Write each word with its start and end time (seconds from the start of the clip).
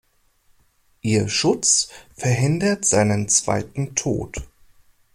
Ihr 1.03 1.29
Schutz 1.29 1.89
verhindert 2.15 2.85
seinen 2.85 3.29
zweiten 3.29 3.93
Tod. 3.93 4.37